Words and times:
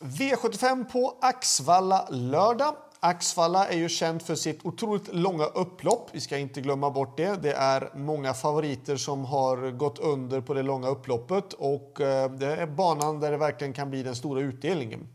V75 0.00 0.84
på 0.84 1.18
Axvalla 1.20 2.08
lördag. 2.10 2.74
Axvalla 3.00 3.68
är 3.68 3.76
ju 3.76 3.88
känt 3.88 4.22
för 4.22 4.34
sitt 4.34 4.66
otroligt 4.66 5.14
långa 5.14 5.44
upplopp. 5.44 6.08
Vi 6.12 6.20
ska 6.20 6.38
inte 6.38 6.60
glömma 6.60 6.90
bort 6.90 7.16
det. 7.16 7.42
Det 7.42 7.52
är 7.52 7.90
många 7.94 8.34
favoriter 8.34 8.96
som 8.96 9.24
har 9.24 9.70
gått 9.70 9.98
under 9.98 10.40
på 10.40 10.54
det 10.54 10.62
långa 10.62 10.88
upploppet 10.88 11.52
och 11.52 12.00
eh, 12.00 12.30
det 12.30 12.56
är 12.56 12.66
banan 12.66 13.20
där 13.20 13.30
det 13.30 13.36
verkligen 13.36 13.72
kan 13.72 13.90
bli 13.90 14.02
den 14.02 14.16
stora 14.16 14.40
utdelningen. 14.40 15.08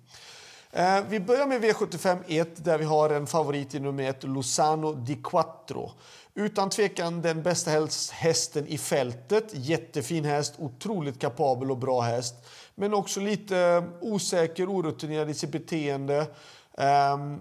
Eh, 0.71 0.99
vi 1.09 1.19
börjar 1.19 1.47
med 1.47 1.63
V75 1.63 2.23
1 2.27 2.65
där 2.65 2.77
vi 2.77 2.85
har 2.85 3.09
en 3.09 3.27
favorit 3.27 3.75
i 3.75 3.79
nummer 3.79 4.09
1, 4.09 4.23
Lozano 4.23 4.93
di 4.93 5.15
Quattro. 5.15 5.91
Utan 6.33 6.69
tvekan 6.69 7.21
den 7.21 7.43
bästa 7.43 7.71
hästen 8.11 8.67
i 8.67 8.77
fältet. 8.77 9.51
Jättefin 9.53 10.25
häst, 10.25 10.53
otroligt 10.57 11.19
kapabel 11.19 11.71
och 11.71 11.77
bra 11.77 12.01
häst. 12.01 12.35
Men 12.81 12.93
också 12.93 13.19
lite 13.19 13.57
eh, 13.57 13.83
osäker, 14.01 14.69
orutinerad 14.69 15.29
i 15.29 15.33
sitt 15.33 15.51
beteende. 15.51 16.27
Um, 17.13 17.39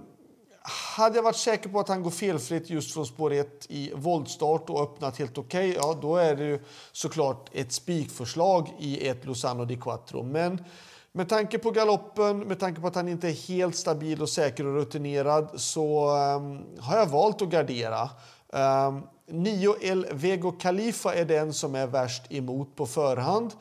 hade 0.97 1.17
jag 1.17 1.23
varit 1.23 1.37
säker 1.37 1.69
på 1.69 1.81
att 1.81 1.89
han 1.89 2.03
går 2.03 2.11
felfritt 2.11 2.71
just 2.71 2.95
från 2.95 3.07
spår 3.07 3.33
1 3.33 3.67
i 3.69 3.93
voltstart 3.95 4.71
och 4.71 4.83
öppnat 4.83 5.19
helt 5.19 5.39
okej, 5.39 5.71
okay, 5.71 5.83
ja 5.83 5.99
då 6.03 6.17
är 6.17 6.37
det 6.37 6.45
ju 6.45 6.61
såklart 6.93 7.51
ett 7.53 7.73
spikförslag 7.73 8.75
i 8.79 9.09
ett 9.09 9.25
Lozano 9.25 9.65
di 9.65 9.77
Quattro. 9.77 10.23
Men 10.23 10.65
med 11.13 11.29
tanke 11.29 11.59
på 11.59 11.71
galoppen, 11.71 12.39
med 12.39 12.61
tanke 12.61 12.81
på 12.81 12.87
att 12.87 12.95
han 12.95 13.09
inte 13.09 13.29
är 13.29 13.49
helt 13.49 13.77
stabil 13.77 14.23
och 14.23 14.29
säker 14.29 14.67
och 14.67 14.75
rutinerad 14.75 15.51
så 15.55 16.17
um, 16.17 16.63
har 16.81 16.97
jag 16.97 17.07
valt 17.07 17.43
att 17.43 17.49
gardera. 17.49 18.11
Um, 18.49 19.03
Nio 19.27 19.75
El 19.81 20.07
Vego 20.13 20.53
Khalifa 20.53 21.15
är 21.15 21.25
den 21.25 21.53
som 21.53 21.75
är 21.75 21.87
värst 21.87 22.23
emot 22.33 22.77
på 22.77 22.87
förhand. 22.87 23.53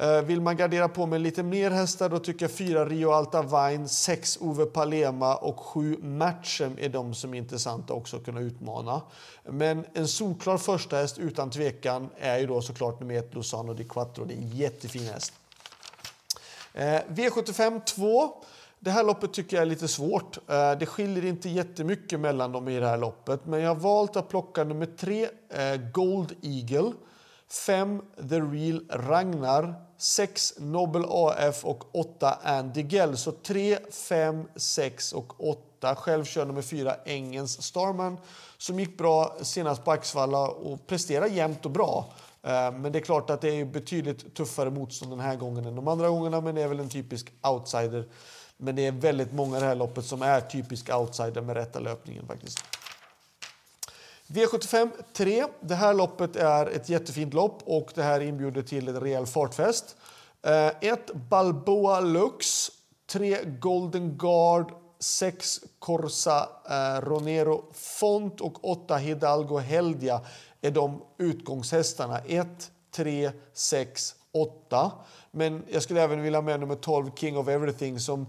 Eh, 0.00 0.22
vill 0.22 0.40
man 0.40 0.56
gardera 0.56 0.88
på 0.88 1.06
med 1.06 1.20
lite 1.20 1.42
mer 1.42 1.70
hästar 1.70 2.08
då 2.08 2.18
tycker 2.18 2.44
jag 2.44 2.50
4 2.50 2.84
Rio 2.84 3.10
Alta 3.10 3.42
Vine, 3.42 3.88
6 3.88 4.38
Ove 4.40 4.66
Palema 4.66 5.36
och 5.36 5.60
7 5.60 5.96
Matchem 6.02 6.76
är 6.78 6.88
de 6.88 7.14
som 7.14 7.34
är 7.34 7.38
intressanta 7.38 7.94
också 7.94 8.16
att 8.16 8.24
kunna 8.24 8.40
utmana. 8.40 9.02
Men 9.44 9.84
en 9.94 10.08
solklar 10.08 10.58
första 10.58 10.96
häst 10.96 11.18
utan 11.18 11.50
tvekan 11.50 12.08
är 12.18 12.38
ju 12.38 12.46
då 12.46 12.62
såklart 12.62 13.00
nummer 13.00 13.14
1, 13.14 13.34
Lozano 13.34 13.74
di 13.74 13.84
Quattro. 13.84 14.24
Det 14.24 14.34
är 14.34 14.38
en 14.38 14.48
jättefin 14.48 15.06
häst. 15.06 15.32
Eh, 16.74 17.00
V75 17.08 17.84
2 17.84 18.34
det 18.80 18.90
här 18.90 19.04
loppet 19.04 19.32
tycker 19.32 19.56
jag 19.56 19.62
är 19.62 19.66
lite 19.66 19.88
svårt. 19.88 20.38
Eh, 20.48 20.72
det 20.72 20.86
skiljer 20.86 21.24
inte 21.24 21.48
jättemycket 21.48 22.20
mellan 22.20 22.52
dem 22.52 22.68
i 22.68 22.80
det 22.80 22.86
här 22.86 22.98
loppet. 22.98 23.46
Men 23.46 23.60
jag 23.60 23.68
har 23.68 23.80
valt 23.80 24.16
att 24.16 24.28
plocka 24.28 24.64
nummer 24.64 24.86
3, 24.86 25.28
eh, 25.48 25.76
Gold 25.92 26.34
Eagle. 26.42 26.92
5. 27.50 28.02
The 28.28 28.40
Real 28.40 28.84
Ragnar. 28.90 29.74
6. 29.98 30.54
Nobel 30.58 31.04
AF 31.08 31.64
och 31.64 31.96
8. 31.96 32.38
Andy 32.42 32.82
Gell. 32.82 33.16
Så 33.16 33.32
3, 33.32 33.78
5, 33.90 34.44
6 34.56 35.12
och 35.12 35.48
8. 35.48 35.94
Själv 35.94 36.24
kör 36.24 36.44
nummer 36.44 36.62
4, 36.62 36.96
Engens 37.04 37.62
Starman 37.62 38.18
som 38.58 38.80
gick 38.80 38.98
bra 38.98 39.36
senast 39.42 39.84
på 39.84 39.90
Axvalla 39.90 40.48
och 40.48 40.86
presterar 40.86 41.26
jämnt 41.26 41.64
och 41.64 41.70
bra. 41.70 42.12
Eh, 42.42 42.72
men 42.72 42.92
det 42.92 42.98
är 42.98 43.02
klart 43.02 43.30
att 43.30 43.40
det 43.40 43.60
är 43.60 43.64
betydligt 43.64 44.34
tuffare 44.34 44.70
motstånd 44.70 45.12
den 45.12 45.20
här 45.20 45.36
gången 45.36 45.64
än 45.64 45.76
de 45.76 45.88
andra 45.88 46.08
gångerna, 46.08 46.40
men 46.40 46.54
det 46.54 46.62
är 46.62 46.68
väl 46.68 46.80
en 46.80 46.88
typisk 46.88 47.32
outsider. 47.42 48.08
Men 48.56 48.76
det 48.76 48.86
är 48.86 48.92
väldigt 48.92 49.32
många 49.32 49.56
i 49.56 49.60
det 49.60 49.66
här 49.66 49.74
loppet 49.74 50.04
som 50.04 50.22
är 50.22 50.40
typisk 50.40 50.94
outsider 50.94 51.40
med 51.40 51.56
rätta 51.56 51.80
löpningen 51.80 52.26
faktiskt. 52.26 52.58
V75 54.28 54.90
3. 55.12 55.46
Det 55.60 55.74
här 55.74 55.94
loppet 55.94 56.36
är 56.36 56.66
ett 56.66 56.88
jättefint 56.88 57.34
lopp 57.34 57.62
och 57.64 57.92
det 57.94 58.02
här 58.02 58.20
inbjuder 58.20 58.62
till 58.62 58.88
en 58.88 59.00
rejäl 59.00 59.26
fartfest. 59.26 59.96
1. 60.42 61.10
Eh, 61.10 61.16
Balboa 61.16 62.00
Lux. 62.00 62.70
3. 63.06 63.38
Golden 63.44 64.18
Guard. 64.18 64.72
6. 64.98 65.60
Corsa 65.78 66.48
eh, 66.70 67.00
Ronero 67.00 67.64
Font 67.72 68.40
och 68.40 68.64
8. 68.64 68.96
Hidalgo 68.96 69.58
Heldia 69.58 70.20
är 70.60 70.70
de 70.70 71.02
utgångshästarna. 71.18 72.18
1, 72.18 72.70
3, 72.90 73.30
6, 73.52 74.14
8. 74.32 74.92
Men 75.30 75.64
jag 75.68 75.82
skulle 75.82 76.02
även 76.02 76.22
vilja 76.22 76.38
ha 76.38 76.42
med 76.42 76.60
nummer 76.60 76.74
12, 76.74 77.10
King 77.16 77.36
of 77.36 77.48
Everything, 77.48 78.00
som 78.00 78.26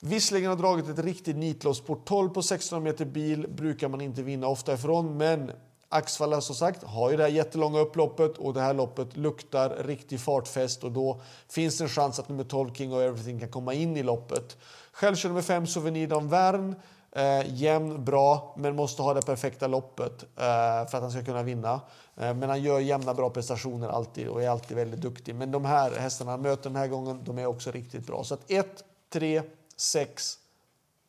visserligen 0.00 0.50
har 0.50 0.56
dragit 0.56 0.88
ett 0.88 0.98
riktigt 0.98 1.36
nitlopp. 1.36 1.86
På 1.86 1.94
12 1.94 2.28
på 2.28 2.40
1600 2.40 2.90
meter 2.92 3.04
bil 3.04 3.46
brukar 3.48 3.88
man 3.88 4.00
inte 4.00 4.22
vinna 4.22 4.46
ofta 4.46 4.74
ifrån, 4.74 5.16
men 5.16 5.52
Axvalla 5.92 6.40
som 6.40 6.54
sagt 6.54 6.82
har 6.82 7.10
ju 7.10 7.16
det 7.16 7.22
här 7.22 7.30
jättelånga 7.30 7.78
upploppet 7.78 8.38
och 8.38 8.54
det 8.54 8.60
här 8.60 8.74
loppet 8.74 9.16
luktar 9.16 9.76
riktig 9.84 10.20
fartfest 10.20 10.84
och 10.84 10.92
då 10.92 11.20
finns 11.48 11.78
det 11.78 11.84
en 11.84 11.88
chans 11.88 12.18
att 12.18 12.28
nummer 12.28 12.44
12 12.44 12.74
King 12.74 12.92
och 12.92 13.02
Everything 13.02 13.40
kan 13.40 13.48
komma 13.48 13.74
in 13.74 13.96
i 13.96 14.02
loppet. 14.02 14.56
Själv 14.92 15.16
kör 15.16 15.28
nummer 15.28 15.42
5 15.42 15.66
Souvenir 15.66 16.08
d'Anvern. 16.08 16.74
Eh, 17.12 17.54
jämn, 17.54 18.04
bra, 18.04 18.54
men 18.58 18.76
måste 18.76 19.02
ha 19.02 19.14
det 19.14 19.22
perfekta 19.22 19.66
loppet 19.66 20.22
eh, 20.22 20.88
för 20.88 20.96
att 20.96 21.02
han 21.02 21.10
ska 21.10 21.24
kunna 21.24 21.42
vinna. 21.42 21.80
Eh, 22.16 22.34
men 22.34 22.48
han 22.48 22.62
gör 22.62 22.78
jämna, 22.78 23.14
bra 23.14 23.30
prestationer 23.30 23.88
alltid 23.88 24.28
och 24.28 24.42
är 24.42 24.48
alltid 24.48 24.76
väldigt 24.76 25.00
duktig. 25.00 25.34
Men 25.34 25.50
de 25.50 25.64
här 25.64 25.90
hästarna 25.90 26.30
han 26.30 26.42
möter 26.42 26.70
den 26.70 26.76
här 26.76 26.88
gången, 26.88 27.24
de 27.24 27.38
är 27.38 27.46
också 27.46 27.70
riktigt 27.70 28.06
bra. 28.06 28.24
Så 28.24 28.34
att 28.34 28.50
1, 28.50 28.84
3, 29.12 29.42
6, 29.80 30.38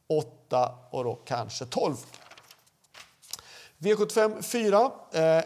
8 0.08 0.72
och 0.90 1.04
då 1.04 1.16
kanske 1.26 1.66
12. 1.66 1.96
V75 3.78 4.42
4. 4.42 4.92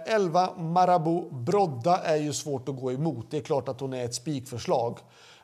11 0.05 0.43
eh, 0.43 0.57
Marabou 0.57 1.29
Brodda 1.31 1.97
är 1.97 2.15
ju 2.15 2.33
svårt 2.33 2.69
att 2.69 2.75
gå 2.75 2.91
emot. 2.91 3.31
Det 3.31 3.37
är 3.37 3.41
klart 3.41 3.69
att 3.69 3.79
hon 3.79 3.93
är 3.93 4.05
ett 4.05 4.15
spikförslag. 4.15 4.99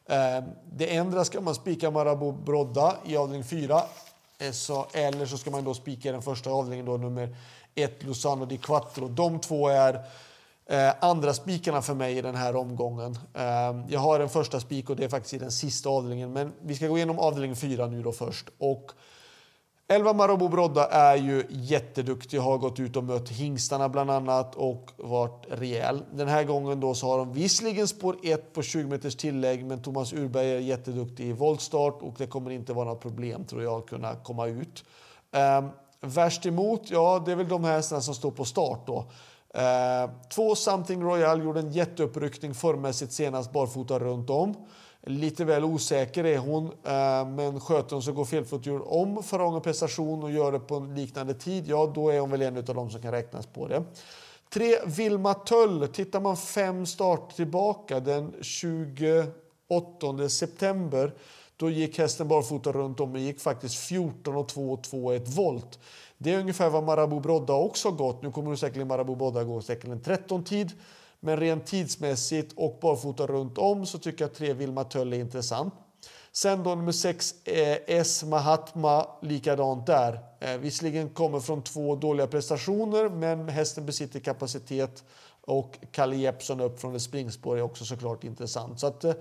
Eh, 0.05 0.43
det 0.71 0.95
ändra 0.95 1.25
ska 1.25 1.41
man 1.41 1.55
spika 1.55 1.91
Marabou 1.91 2.31
Brodda 2.31 2.97
i 3.05 3.17
avdelning 3.17 3.43
4 3.43 3.83
Eh, 4.41 4.51
så, 4.51 4.87
eller 4.93 5.25
så 5.25 5.37
ska 5.37 5.51
man 5.51 5.63
då 5.63 5.73
spika 5.73 6.11
den 6.11 6.21
första 6.21 6.49
avdelningen, 6.49 6.85
då, 6.85 6.97
nummer 6.97 7.35
1, 7.75 8.03
Lusano 8.03 8.45
di 8.45 8.57
Quattro. 8.57 9.07
De 9.07 9.39
två 9.39 9.67
är 9.67 10.01
eh, 10.71 10.93
andra 11.01 11.33
spikarna 11.33 11.81
för 11.81 11.93
mig 11.93 12.17
i 12.17 12.21
den 12.21 12.35
här 12.35 12.55
omgången. 12.55 13.17
Eh, 13.33 13.85
jag 13.87 13.99
har 13.99 14.19
en 14.19 14.29
första 14.29 14.59
spik 14.59 14.89
och 14.89 14.95
det 14.95 15.03
är 15.03 15.09
faktiskt 15.09 15.33
i 15.33 15.37
den 15.37 15.51
sista 15.51 15.89
avdelningen. 15.89 16.33
Men 16.33 16.53
vi 16.61 16.75
ska 16.75 16.87
gå 16.87 16.97
igenom 16.97 17.19
avdelning 17.19 17.55
fyra 17.55 17.87
nu 17.87 18.03
då 18.03 18.11
först. 18.11 18.49
Och 18.57 18.91
Elva 19.87 20.13
Marabou 20.13 20.49
Brodda 20.49 20.87
är 20.87 21.15
ju 21.15 21.43
jätteduktig, 21.49 22.37
har 22.37 22.57
gått 22.57 22.79
ut 22.79 22.95
och 22.95 23.03
mött 23.03 23.29
hingstarna 23.29 23.89
bland 23.89 24.11
annat 24.11 24.55
och 24.55 24.91
varit 24.97 25.45
rejäl. 25.49 26.03
Den 26.13 26.27
här 26.27 26.43
gången 26.43 26.79
då 26.79 26.93
så 26.93 27.07
har 27.07 27.17
de 27.17 27.33
visserligen 27.33 27.87
spår 27.87 28.17
1 28.23 28.53
på 28.53 28.61
20 28.61 28.87
meters 28.87 29.15
tillägg 29.15 29.65
men 29.65 29.81
Thomas 29.81 30.13
Urberg 30.13 30.51
är 30.51 30.59
jätteduktig 30.59 31.25
i 31.25 31.31
voltstart 31.31 32.01
och 32.01 32.13
det 32.17 32.27
kommer 32.27 32.51
inte 32.51 32.73
vara 32.73 32.85
något 32.85 33.01
problem 33.01 33.45
tror 33.45 33.63
jag 33.63 33.73
att 33.73 33.89
kunna 33.89 34.15
komma 34.15 34.47
ut. 34.47 34.83
Um, 35.31 35.69
värst 36.01 36.45
emot, 36.45 36.81
ja 36.91 37.23
det 37.25 37.31
är 37.31 37.35
väl 37.35 37.47
de 37.47 37.63
här 37.63 37.75
hästarna 37.75 38.01
som 38.01 38.15
står 38.15 38.31
på 38.31 38.45
start 38.45 38.87
då. 38.87 39.05
Uh, 39.57 40.11
två 40.29 40.55
Something 40.55 41.03
Royal 41.03 41.43
gjorde 41.43 41.59
en 41.59 41.71
jätteuppryckning 41.71 42.53
formmässigt 42.53 43.13
senast 43.13 43.51
barfota 43.51 43.99
runt 43.99 44.29
om. 44.29 44.55
Lite 45.03 45.45
väl 45.45 45.63
osäker 45.63 46.23
är 46.23 46.37
hon, 46.37 46.65
eh, 46.65 47.27
men 47.27 47.59
sköter 47.59 47.95
hon 47.95 48.03
så 48.03 48.11
går 48.11 48.25
felfotdjur 48.25 48.93
om 48.93 49.23
förra 49.23 49.43
gången 49.43 49.61
prestation 49.61 50.23
och 50.23 50.31
gör 50.31 50.51
det 50.51 50.59
på 50.59 50.75
en 50.75 50.95
liknande 50.95 51.33
tid, 51.33 51.67
ja 51.67 51.91
då 51.95 52.09
är 52.09 52.19
hon 52.19 52.31
väl 52.31 52.41
en 52.41 52.57
av 52.57 52.63
dem 52.63 52.89
som 52.89 53.01
kan 53.01 53.11
räknas 53.11 53.45
på 53.45 53.67
det. 53.67 53.83
Tre 54.53 54.75
Vilma 54.85 55.33
Töll. 55.33 55.87
Tittar 55.87 56.19
man 56.19 56.37
fem 56.37 56.85
starter 56.85 57.35
tillbaka 57.35 57.99
den 57.99 58.33
28 58.41 60.29
september 60.29 61.13
då 61.57 61.69
gick 61.69 61.99
hästen 61.99 62.27
barfota 62.27 62.71
runt 62.71 62.99
om 62.99 63.11
och 63.11 63.19
gick 63.19 63.39
faktiskt 63.39 63.75
14 63.75 64.35
och 64.35 64.49
2 64.49 64.71
och 64.71 64.83
2 64.83 65.11
ett 65.11 65.27
volt. 65.27 65.79
Det 66.23 66.33
är 66.33 66.39
ungefär 66.39 66.69
vad 66.69 66.83
Marabou 66.83 67.19
Brodda 67.19 67.53
också 67.53 67.89
har 67.89 67.95
gått. 67.95 68.21
Nu 68.21 68.31
kommer 68.31 68.55
säkert 68.55 68.87
Marabou 68.87 69.15
Brodda 69.15 69.43
gå 69.43 69.61
säkert 69.61 69.89
en 69.89 70.01
13 70.01 70.43
tid. 70.43 70.71
Men 71.19 71.37
rent 71.37 71.65
tidsmässigt 71.65 72.53
och 72.55 72.79
barfota 72.81 73.27
runt 73.27 73.57
om 73.57 73.85
så 73.85 73.97
tycker 73.97 74.23
jag 74.23 74.29
att 74.31 74.37
tre 74.37 74.53
Vilma 74.53 74.83
Töll 74.83 75.13
är 75.13 75.17
intressant. 75.17 75.73
Sen 76.31 76.63
då 76.63 76.75
nummer 76.75 76.91
6, 76.91 77.35
eh, 77.47 77.77
S 77.87 78.23
Mahatma, 78.23 79.07
likadant 79.21 79.85
där. 79.85 80.19
Eh, 80.39 80.57
visserligen 80.57 81.09
kommer 81.09 81.39
från 81.39 81.63
två 81.63 81.95
dåliga 81.95 82.27
prestationer, 82.27 83.09
men 83.09 83.49
hästen 83.49 83.85
besitter 83.85 84.19
kapacitet 84.19 85.03
och 85.41 85.77
Kalle 85.91 86.15
Jeppsson 86.15 86.61
upp 86.61 86.81
från 86.81 86.95
ett 86.95 87.01
springspår 87.01 87.57
är 87.57 87.61
också 87.61 87.85
såklart 87.85 88.23
intressant. 88.23 88.79
Så 88.79 88.87
att, 88.87 89.03
eh, 89.03 89.13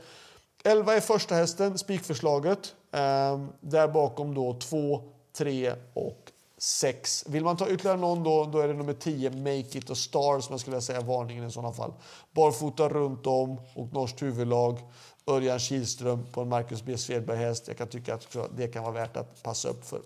11 0.64 0.96
är 0.96 1.00
första 1.00 1.34
hästen, 1.34 1.78
spikförslaget. 1.78 2.74
Eh, 2.92 3.40
där 3.60 3.88
bakom 3.88 4.34
då 4.34 4.54
2, 4.54 5.02
3 5.32 5.74
och 5.94 6.32
6. 6.62 7.24
Vill 7.28 7.44
man 7.44 7.56
ta 7.56 7.68
ytterligare 7.68 7.96
någon 7.98 8.22
då, 8.22 8.44
då 8.44 8.58
är 8.58 8.68
det 8.68 8.74
nummer 8.74 8.92
10, 8.92 9.30
Make 9.30 9.78
It 9.78 9.90
och 9.90 9.96
Star 9.96 10.40
som 10.40 10.52
jag 10.52 10.60
skulle 10.60 10.80
säga 10.80 11.00
varningen 11.00 11.46
i 11.46 11.50
sådana 11.50 11.72
fall. 11.72 11.92
Barfota 12.32 12.88
runt 12.88 13.26
om 13.26 13.60
och 13.74 13.92
norskt 13.92 14.22
huvudlag. 14.22 14.78
Örjan 15.26 15.58
Kihlström 15.58 16.26
på 16.32 16.40
en 16.40 16.48
Marcus 16.48 16.82
B. 16.82 16.98
Svedberg-häst. 16.98 17.68
Jag 17.68 17.78
kan 17.78 17.88
tycka 17.88 18.14
att 18.14 18.36
det 18.56 18.68
kan 18.68 18.82
vara 18.82 18.92
värt 18.92 19.16
att 19.16 19.42
passa 19.42 19.68
upp 19.68 19.84
för. 19.84 20.00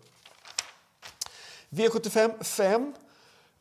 V75 1.70 2.42
5. 2.44 2.94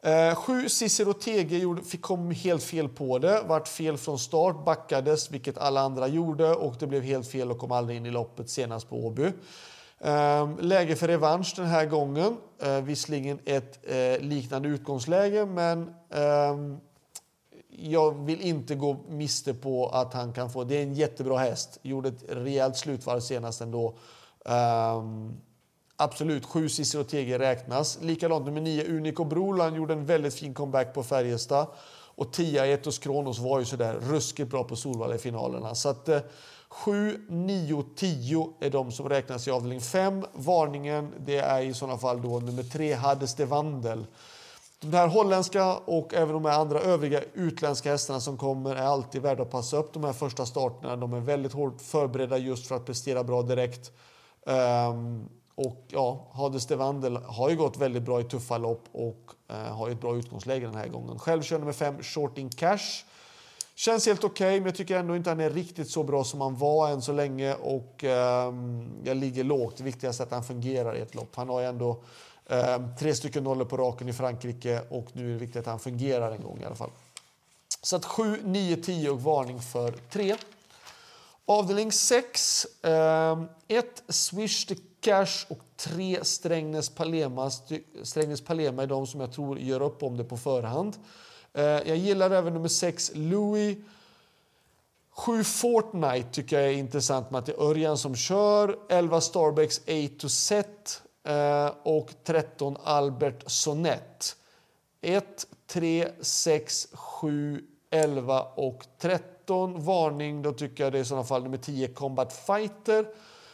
Eh, 0.01 0.68
Cicero 0.68 1.13
TG 1.13 1.57
gjorde, 1.57 1.81
fick, 1.81 2.01
kom 2.01 2.31
helt 2.31 2.63
fel 2.63 2.90
på 2.90 3.19
det, 3.19 3.42
vart 3.48 3.68
fel 3.68 3.98
från 3.98 4.19
start, 4.19 4.66
backades, 4.66 5.31
vilket 5.31 5.57
alla 5.57 5.81
andra 5.81 6.07
gjorde 6.07 6.56
och 6.56 6.75
det 6.80 6.88
blev 6.88 7.04
helt 7.04 7.28
fel 7.28 7.51
och 7.51 7.57
kom 7.57 7.72
aldrig 7.72 7.98
in 7.98 8.06
i 8.06 8.12
loppet 8.12 8.50
senast 8.50 8.90
på 8.90 9.06
Åby. 9.06 9.31
Ehm, 10.04 10.58
läge 10.60 10.96
för 10.96 11.08
revansch 11.08 11.54
den 11.56 11.66
här 11.66 11.86
gången. 11.86 12.38
Ehm, 12.60 12.86
visserligen 12.86 13.40
ett 13.46 13.80
eh, 13.84 14.20
liknande 14.20 14.70
utgångsläge, 14.70 15.46
men 15.46 15.94
ehm, 16.10 16.78
jag 17.70 18.26
vill 18.26 18.42
inte 18.42 18.76
gå 18.76 18.98
miste 19.10 19.54
på 19.54 19.88
att 19.88 20.14
han 20.14 20.34
kan 20.34 20.50
få... 20.50 20.64
Det 20.64 20.78
är 20.78 20.84
en 20.84 20.94
jättebra 20.94 21.38
häst. 21.38 21.80
Gjorde 21.82 22.10
ett 22.10 22.24
rejält 22.30 22.78
slutvarv 22.78 23.20
senast 23.20 23.62
ändå. 23.62 23.98
Um, 24.46 25.42
absolut, 25.96 26.46
sju 26.46 26.70
Cicero 26.70 27.04
TG 27.04 27.40
räknas. 27.40 28.00
Likadant 28.02 28.46
nummer 28.46 28.62
nio, 28.62 28.98
Unico 28.98 29.24
Broland, 29.24 29.76
gjorde 29.76 29.94
en 29.94 30.06
väldigt 30.06 30.34
fin 30.34 30.54
comeback 30.54 30.94
på 30.94 31.04
Färjestad. 31.04 31.68
Och 32.16 32.34
10 32.34 32.66
Etos 32.66 33.00
Kronos 33.00 33.40
var 33.40 33.60
ju 33.60 33.66
sådär 33.66 33.94
ruskigt 34.02 34.52
bra 34.52 34.64
på 34.64 34.76
Solvalla 34.76 35.16
i 35.16 35.18
finalerna. 35.18 35.76
Så 35.76 35.90
att, 35.90 36.10
eh, 36.10 36.20
7, 36.74 37.25
9, 37.30 37.84
10 37.96 38.54
är 38.60 38.70
de 38.70 38.92
som 38.92 39.10
räknas 39.10 39.48
i 39.48 39.52
avdelning 39.52 39.81
5. 39.81 40.25
Varningen 40.34 41.14
det 41.20 41.38
är 41.38 41.62
i 41.62 41.74
sådana 41.74 41.98
fall 41.98 42.22
då 42.22 42.40
nummer 42.40 42.64
3, 42.64 42.94
Hades 42.94 43.36
de 43.36 43.46
Vandel. 43.46 44.06
De 44.80 44.94
här 44.98 45.08
holländska 45.08 45.75
och 45.75 46.14
även 46.14 46.34
de 46.34 46.46
här 46.46 46.60
andra 46.60 46.80
övriga 46.80 47.22
utländska 47.34 47.92
hästarna 47.92 48.20
som 48.20 48.38
kommer 48.38 48.75
är 48.75 48.81
alltid 48.81 49.22
värda 49.22 49.44
att 49.44 49.52
passa 49.52 49.78
upp 49.78 49.94
de 49.94 50.04
här 50.04 50.14
första 50.14 50.46
starterna. 50.46 50.96
De 50.96 51.14
är 51.14 51.20
väldigt 51.20 51.54
hårt 51.54 51.81
förberedda 51.81 52.38
just 52.38 52.68
för 52.68 52.76
att 52.76 52.86
prestera 52.86 53.24
bra 53.24 53.42
direkt. 53.42 53.92
Um, 54.46 55.30
och 55.56 55.86
ja, 55.88 56.28
Hades 56.34 56.68
de 56.68 56.76
Vandel 56.76 57.18
har 57.18 57.50
ju 57.50 57.56
gått 57.56 57.78
väldigt 57.78 58.04
bra 58.04 58.22
i 58.22 58.24
tuffa 58.24 58.58
lopp 58.58 58.84
och 58.92 59.31
uh, 59.52 59.58
har 59.58 59.90
ett 59.90 60.02
bra 60.02 60.16
utgångsläge 60.16 60.66
den 60.66 60.76
här 60.76 60.88
gången. 60.88 61.19
Själv 61.19 61.42
kör 61.42 61.60
nummer 61.60 61.74
5 61.74 62.04
Shorting 62.04 62.50
Cash. 62.50 63.06
Känns 63.75 64.06
helt 64.06 64.24
okej, 64.24 64.48
okay, 64.48 64.60
men 64.60 64.66
jag 64.66 64.75
tycker 64.75 64.98
ändå 64.98 65.16
inte 65.16 65.30
han 65.30 65.40
är 65.40 65.50
riktigt 65.50 65.90
så 65.90 66.04
bra 66.04 66.24
som 66.24 66.42
han 66.42 66.58
var 66.58 66.90
än 66.90 67.02
så 67.02 67.12
länge. 67.12 67.54
Och 67.54 68.04
eh, 68.04 68.54
jag 69.04 69.18
ligger 69.18 69.44
lågt. 69.44 69.78
Det 69.78 69.84
viktigaste 69.84 70.24
är 70.24 70.25
att 70.25 70.31
han 70.31 70.44
fungerar 70.44 70.96
i 70.96 71.02
ett 71.02 71.16
lopp. 71.16 71.36
Han 71.36 71.50
har 71.50 71.62
ju 71.62 71.68
ändå 71.68 72.04
eh, 72.46 72.96
tre 73.00 73.16
stycken 73.16 73.44
nollor 73.44 73.66
på 73.66 73.78
raken 73.78 74.10
i 74.10 74.14
Frankrike 74.14 74.81
och 74.90 75.08
nu 75.14 75.30
är 75.30 75.34
det 75.34 75.40
viktigt 75.40 75.60
att 75.60 75.66
han 75.66 75.80
fungerar 75.80 76.31
en 76.31 76.42
gång 76.42 76.60
i 76.62 76.66
alla 76.66 76.75
fall. 76.75 76.92
Så 77.81 77.96
att 77.96 78.06
7, 78.06 78.40
9, 78.44 78.75
10 78.75 79.10
och 79.10 79.22
varning 79.22 79.62
för 79.62 79.92
3. 79.92 80.36
Avdelning 81.46 81.92
6. 81.92 82.66
1 82.81 82.84
Eh, 82.84 83.84
Swish 84.10 84.66
the 84.66 84.76
Cash 85.02 85.46
och 85.48 85.60
3 85.76 86.19
Strängnäs 86.22 86.90
Palema. 86.90 87.52
Strängnäs 88.04 88.42
Palema 88.42 88.84
är 88.84 88.88
de 88.88 89.08
som 89.08 89.19
jag 89.19 89.34
tror 89.34 89.60
gör 89.60 89.81
upp 89.81 90.04
om 90.04 90.18
det 90.18 90.24
på 90.24 90.38
förhand. 90.38 90.96
Eh, 91.54 91.64
jag 91.64 91.98
gillar 91.98 92.32
även 92.32 92.54
nummer 92.54 92.68
6, 92.68 93.12
Louis. 93.16 93.78
7 95.16 95.44
Fortnite 95.44 96.30
tycker 96.32 96.60
jag 96.60 96.70
är 96.70 96.78
intressant 96.78 97.32
med 97.32 97.40
att 97.40 97.46
det 97.46 97.52
är 97.52 97.62
Örjan 97.62 97.98
som 97.98 98.16
kör. 98.16 98.80
11 98.90 99.22
Starbecks 99.22 99.82
A 99.88 100.10
to 100.20 100.30
Set 100.30 101.02
eh, 101.24 101.72
och 101.84 102.10
13 102.24 102.78
Albert 102.84 103.44
Sonett. 103.48 104.36
1, 105.02 105.48
3, 105.68 106.10
6, 106.22 106.88
7, 106.94 107.64
11 107.92 108.42
och 108.42 108.86
13. 109.00 109.84
Varning, 109.86 110.42
då 110.42 110.54
tycker 110.54 110.84
jag 110.84 110.94
det 110.94 111.00
är 111.00 111.02
i 111.02 111.06
sådana 111.06 111.26
fall 111.26 111.44
nummer 111.44 111.58
10 111.58 111.88
Combat 111.88 112.34
Fighter. 112.34 113.08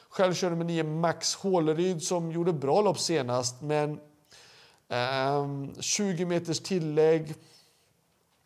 Själv 0.10 0.34
kör 0.34 0.50
nummer 0.50 0.66
9 0.66 0.84
Max 0.84 1.36
Håleryd 1.36 2.04
som 2.04 2.32
gjorde 2.32 2.54
bra 2.54 2.82
lopp 2.82 3.00
senast 3.00 3.62
men 3.62 4.00
eh, 4.90 5.48
20 5.80 6.26
meters 6.26 6.60
tillägg 6.60 7.36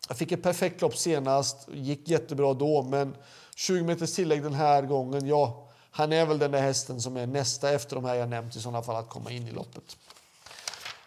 jag 0.08 0.16
fick 0.16 0.32
ett 0.32 0.42
perfekt 0.42 0.80
lopp 0.80 0.96
senast, 0.96 1.68
gick 1.72 2.08
jättebra 2.08 2.54
då, 2.54 2.82
men 2.82 3.16
20 3.54 3.84
meters 3.84 4.14
tillägg 4.14 4.42
den 4.42 4.54
här 4.54 4.82
gången, 4.82 5.26
ja, 5.26 5.68
han 5.90 6.12
är 6.12 6.26
väl 6.26 6.38
den 6.38 6.50
där 6.50 6.60
hästen 6.60 7.00
som 7.00 7.16
är 7.16 7.26
nästa 7.26 7.70
efter 7.70 7.96
de 7.96 8.04
här 8.04 8.14
jag 8.14 8.28
nämnt 8.28 8.56
i 8.56 8.60
sådana 8.60 8.82
fall 8.82 8.96
att 8.96 9.08
komma 9.08 9.30
in 9.30 9.48
i 9.48 9.50
loppet. 9.50 9.96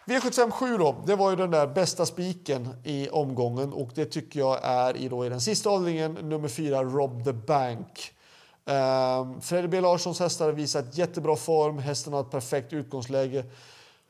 V75 0.04 0.50
7 0.50 0.76
då, 0.78 0.96
det 1.06 1.16
var 1.16 1.30
ju 1.30 1.36
den 1.36 1.50
där 1.50 1.66
bästa 1.66 2.06
spiken 2.06 2.68
i 2.84 3.08
omgången 3.08 3.72
och 3.72 3.90
det 3.94 4.04
tycker 4.04 4.40
jag 4.40 4.58
är 4.62 4.96
i, 4.96 5.08
då, 5.08 5.26
i 5.26 5.28
den 5.28 5.40
sista 5.40 5.70
avdelningen, 5.70 6.12
nummer 6.12 6.48
4, 6.48 6.82
Rob 6.82 7.24
the 7.24 7.32
Bank. 7.32 8.12
Ehm, 8.66 9.20
um, 9.20 9.40
Fredrik 9.40 9.70
B 9.70 9.80
Larssons 9.80 10.20
hästar 10.20 10.44
har 10.44 10.52
visat 10.52 10.98
jättebra 10.98 11.36
form, 11.36 11.78
hästen 11.78 12.12
har 12.12 12.20
ett 12.20 12.30
perfekt 12.30 12.72
utgångsläge. 12.72 13.44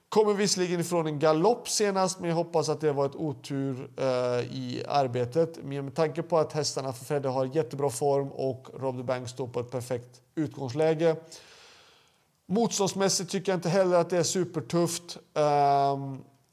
Kommer 0.08 0.34
visserligen 0.34 0.80
ifrån 0.80 1.06
en 1.06 1.18
galopp 1.18 1.68
senast, 1.68 2.20
men 2.20 2.28
jag 2.28 2.36
hoppas 2.36 2.68
att 2.68 2.80
det 2.80 2.92
var 2.92 3.06
ett 3.06 3.16
otur 3.16 3.90
eh, 3.96 4.06
i 4.40 4.82
arbetet. 4.88 5.58
Men 5.64 5.84
med 5.84 5.94
tanke 5.94 6.22
på 6.22 6.38
att 6.38 6.52
hästarna 6.52 6.92
för 6.92 7.04
Fredde 7.04 7.28
har 7.28 7.44
jättebra 7.44 7.90
form 7.90 8.28
och 8.32 8.68
Rob 8.74 8.96
the 8.96 9.02
Bank 9.02 9.28
står 9.28 9.48
på 9.48 9.60
ett 9.60 9.70
perfekt 9.70 10.20
utgångsläge. 10.34 11.16
Motståndsmässigt 12.46 13.30
tycker 13.30 13.52
jag 13.52 13.56
inte 13.56 13.68
heller 13.68 13.96
att 13.96 14.10
det 14.10 14.18
är 14.18 14.22
supertufft. 14.22 15.18
Eh, 15.34 15.98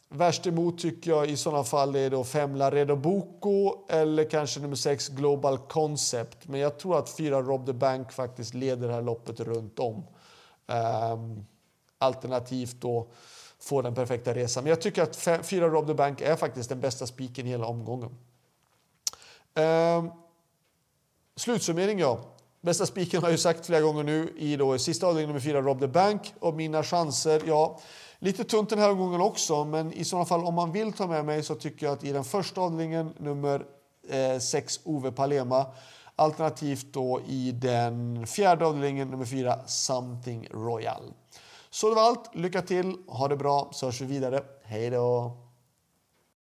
värst 0.09 0.47
emot 0.47 0.79
tycker 0.79 1.11
jag 1.11 1.29
i 1.29 1.37
sådana 1.37 1.63
fall 1.63 1.95
är 1.95 2.09
då 2.09 2.23
fem 2.23 2.55
Laredo 2.55 2.95
Boko 2.95 3.85
eller 3.89 4.29
kanske 4.29 4.59
nummer 4.59 4.75
sex 4.75 5.07
Global 5.07 5.57
Concept. 5.57 6.47
Men 6.47 6.59
jag 6.59 6.79
tror 6.79 6.99
att 6.99 7.09
fyra 7.09 7.41
Rob 7.41 7.65
the 7.65 7.73
Bank 7.73 8.11
faktiskt 8.11 8.53
leder 8.53 8.87
det 8.87 8.93
här 8.93 9.01
loppet 9.01 9.39
runt 9.39 9.79
om. 9.79 10.03
Eh, 10.67 11.17
alternativt 11.97 12.75
då 12.81 13.07
få 13.65 13.81
den 13.81 13.95
perfekta 13.95 14.33
resan. 14.33 14.63
Men 14.63 14.69
jag 14.69 14.81
tycker 14.81 15.03
att 15.03 15.45
fyra 15.47 15.69
Rob 15.69 15.87
the 15.87 15.93
Bank 15.93 16.21
är 16.21 16.35
faktiskt 16.35 16.69
den 16.69 16.79
bästa 16.79 17.07
spiken 17.07 17.47
i 17.47 17.49
hela 17.49 17.65
omgången. 17.65 18.17
Ehm, 19.53 20.09
slutsummering, 21.35 21.99
ja. 21.99 22.19
Bästa 22.61 22.85
spiken 22.85 23.21
har 23.21 23.27
jag 23.29 23.33
ju 23.33 23.37
sagt 23.37 23.65
flera 23.65 23.81
gånger 23.81 24.03
nu 24.03 24.33
i 24.37 24.55
då 24.55 24.77
sista 24.77 25.07
avdelningen 25.07 25.29
nummer 25.29 25.39
fyra, 25.39 25.61
Rob 25.61 25.79
the 25.79 25.87
Bank. 25.87 26.33
Och 26.39 26.53
mina 26.53 26.83
chanser, 26.83 27.41
ja, 27.47 27.79
lite 28.19 28.43
tunt 28.43 28.69
den 28.69 28.79
här 28.79 28.91
omgången 28.91 29.21
också, 29.21 29.65
men 29.65 29.93
i 29.93 30.05
sådana 30.05 30.25
fall 30.25 30.43
om 30.43 30.53
man 30.53 30.71
vill 30.71 30.93
ta 30.93 31.07
med 31.07 31.25
mig 31.25 31.43
så 31.43 31.55
tycker 31.55 31.85
jag 31.85 31.93
att 31.93 32.03
i 32.03 32.11
den 32.11 32.23
första 32.23 32.61
avdelningen 32.61 33.13
nummer 33.17 33.65
eh, 34.09 34.39
sex, 34.39 34.79
Ove 34.83 35.11
Palema. 35.11 35.65
Alternativt 36.15 36.85
då 36.91 37.21
i 37.27 37.51
den 37.51 38.27
fjärde 38.27 38.65
avdelningen 38.65 39.07
nummer 39.07 39.25
fyra, 39.25 39.67
Something 39.67 40.47
Royal. 40.51 41.13
Så 41.75 41.89
det 41.89 41.95
var 41.95 42.01
allt. 42.01 42.35
Lycka 42.35 42.61
till, 42.61 42.95
ha 43.07 43.27
det 43.27 43.37
bra, 43.37 43.69
så 43.71 43.85
hörs 43.85 44.01
vi 44.01 44.05
vidare. 44.05 44.43
Hej 44.63 44.89
då! 44.89 45.44